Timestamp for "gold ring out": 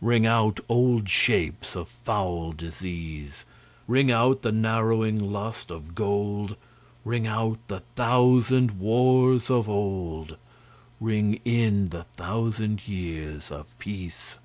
5.94-7.58